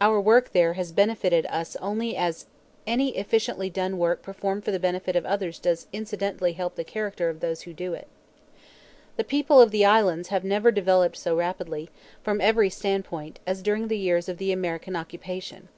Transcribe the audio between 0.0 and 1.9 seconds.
Our work there has benefited us